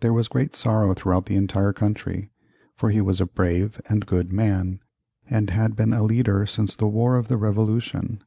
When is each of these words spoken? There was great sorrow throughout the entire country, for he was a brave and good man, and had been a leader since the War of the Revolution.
There 0.00 0.12
was 0.12 0.26
great 0.26 0.56
sorrow 0.56 0.94
throughout 0.94 1.26
the 1.26 1.36
entire 1.36 1.72
country, 1.72 2.28
for 2.74 2.90
he 2.90 3.00
was 3.00 3.20
a 3.20 3.24
brave 3.26 3.80
and 3.88 4.04
good 4.04 4.32
man, 4.32 4.80
and 5.30 5.48
had 5.50 5.76
been 5.76 5.92
a 5.92 6.02
leader 6.02 6.44
since 6.44 6.74
the 6.74 6.88
War 6.88 7.16
of 7.16 7.28
the 7.28 7.36
Revolution. 7.36 8.24